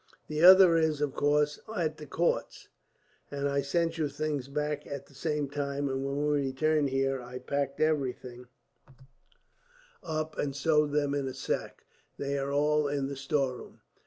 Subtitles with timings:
[0.29, 2.69] The other is, of course, at the count's.
[3.31, 7.37] I sent your things back at the same time, and when we returned here I
[7.37, 8.47] packed everything
[10.01, 11.83] up and sewed them in a sack.
[12.17, 13.81] They are all in the storeroom."